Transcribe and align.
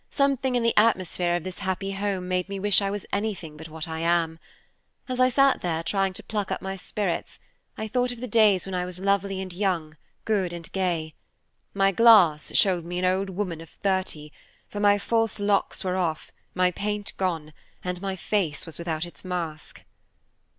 Something 0.09 0.55
in 0.55 0.63
the 0.63 0.75
atmosphere 0.77 1.35
of 1.35 1.43
this 1.43 1.59
happy 1.59 1.91
home 1.91 2.27
made 2.27 2.49
me 2.49 2.59
wish 2.59 2.81
I 2.81 2.89
was 2.89 3.05
anything 3.13 3.55
but 3.55 3.69
what 3.69 3.87
I 3.87 3.99
am. 3.99 4.39
As 5.07 5.19
I 5.19 5.29
sat 5.29 5.61
there 5.61 5.83
trying 5.83 6.13
to 6.13 6.23
pluck 6.23 6.51
up 6.51 6.59
my 6.59 6.75
spirits, 6.75 7.39
I 7.77 7.87
thought 7.87 8.11
of 8.11 8.19
the 8.19 8.27
days 8.27 8.65
when 8.65 8.73
I 8.73 8.83
was 8.83 8.97
lovely 8.99 9.39
and 9.39 9.53
young, 9.53 9.95
good 10.25 10.53
and 10.53 10.71
gay. 10.71 11.13
My 11.75 11.91
glass 11.91 12.51
showed 12.57 12.83
me 12.83 12.97
an 12.97 13.05
old 13.05 13.29
woman 13.29 13.61
of 13.61 13.69
thirty, 13.69 14.31
for 14.67 14.79
my 14.79 14.97
false 14.97 15.39
locks 15.39 15.83
were 15.83 15.97
off, 15.97 16.31
my 16.55 16.71
paint 16.71 17.13
gone, 17.17 17.53
and 17.83 18.01
my 18.01 18.15
face 18.15 18.65
was 18.65 18.79
without 18.79 19.05
its 19.05 19.23
mask. 19.23 19.83